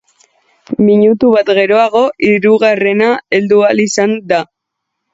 Minutu 0.87 1.29
bat 1.35 1.51
geroago 1.59 2.03
hirugarrena 2.31 3.13
heldu 3.41 3.65
ahal 3.71 3.89
izan 3.89 4.21
da. 4.35 4.45